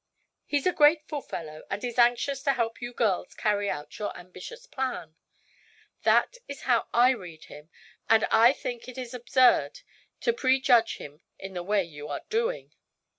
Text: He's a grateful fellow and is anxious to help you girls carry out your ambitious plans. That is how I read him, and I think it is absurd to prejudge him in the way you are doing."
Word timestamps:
He's 0.47 0.65
a 0.65 0.73
grateful 0.73 1.21
fellow 1.21 1.61
and 1.69 1.83
is 1.83 1.99
anxious 1.99 2.41
to 2.41 2.53
help 2.53 2.81
you 2.81 2.91
girls 2.91 3.35
carry 3.35 3.69
out 3.69 3.99
your 3.99 4.17
ambitious 4.17 4.65
plans. 4.65 5.13
That 6.01 6.37
is 6.47 6.63
how 6.63 6.87
I 6.91 7.11
read 7.11 7.43
him, 7.43 7.69
and 8.09 8.25
I 8.31 8.51
think 8.51 8.87
it 8.89 8.97
is 8.97 9.13
absurd 9.13 9.81
to 10.21 10.33
prejudge 10.33 10.97
him 10.97 11.21
in 11.37 11.53
the 11.53 11.61
way 11.61 11.83
you 11.83 12.07
are 12.07 12.23
doing." 12.31 12.73